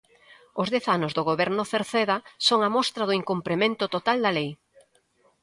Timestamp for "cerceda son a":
1.71-2.69